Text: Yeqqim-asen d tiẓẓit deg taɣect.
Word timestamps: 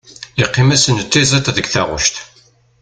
Yeqqim-asen 0.39 0.95
d 0.99 1.03
tiẓẓit 1.11 1.47
deg 1.57 1.67
taɣect. 1.73 2.15